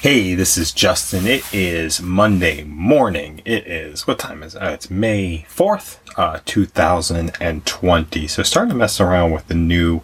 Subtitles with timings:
[0.00, 1.26] Hey, this is Justin.
[1.26, 3.42] It is Monday morning.
[3.44, 4.62] It is, what time is it?
[4.62, 8.28] Uh, it's May 4th, uh, 2020.
[8.28, 10.02] So starting to mess around with the new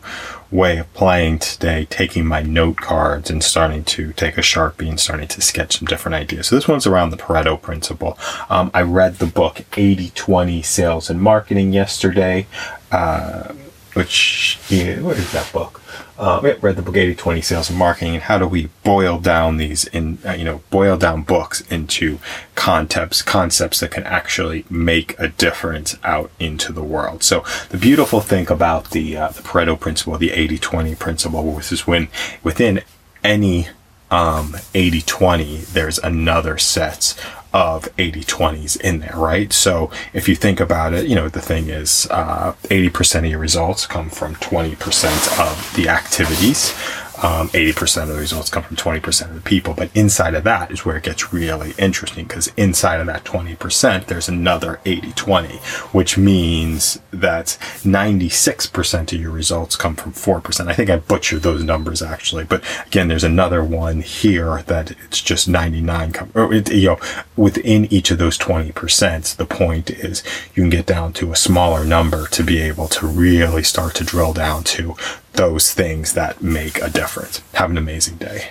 [0.50, 4.98] way of playing today, taking my note cards and starting to take a Sharpie and
[4.98, 6.48] starting to sketch some different ideas.
[6.48, 8.18] So this one's around the Pareto principle.
[8.50, 12.48] Um, I read the book 80-20 Sales and Marketing yesterday,
[12.90, 13.54] uh,
[13.92, 15.80] which, yeah, where is that book?
[16.18, 19.56] Uh, read the book 80 20 sales and marketing and how do we boil down
[19.56, 22.18] these in uh, you know boil down books into
[22.54, 27.22] concepts concepts that can actually make a difference out into the world.
[27.22, 31.72] So the beautiful thing about the uh, the pareto principle the 80 20 principle which
[31.72, 32.08] is when
[32.42, 32.82] within
[33.22, 33.68] any
[34.10, 37.18] um, 80 20 there's another set
[37.54, 39.52] of 80 20s in there, right?
[39.52, 43.38] So if you think about it, you know, the thing is uh, 80% of your
[43.38, 46.74] results come from 20% of the activities
[47.22, 49.74] um, 80% of the results come from 20% of the people.
[49.74, 54.06] But inside of that is where it gets really interesting because inside of that 20%,
[54.06, 55.56] there's another 80 20,
[55.92, 60.68] which means that 96% of your results come from 4%.
[60.68, 62.44] I think I butchered those numbers actually.
[62.44, 66.12] But again, there's another one here that it's just 99.
[66.12, 66.98] Com- or it, you know,
[67.36, 70.22] within each of those 20%, the point is
[70.54, 74.04] you can get down to a smaller number to be able to really start to
[74.04, 74.96] drill down to
[75.34, 77.42] those things that make a difference.
[77.54, 78.50] Have an amazing day.